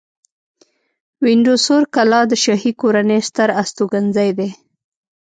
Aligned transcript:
وینډسور 1.23 1.83
کلا 1.95 2.21
د 2.27 2.33
شاهي 2.43 2.71
کورنۍ 2.81 3.19
ستر 3.29 3.49
استوګنځی 3.61 4.29
دی. 4.39 4.49